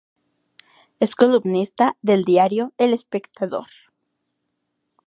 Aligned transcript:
Es 0.99 1.15
columnista 1.15 1.95
del 2.01 2.23
diario 2.23 2.73
El 2.79 2.91
Espectador. 2.91 3.67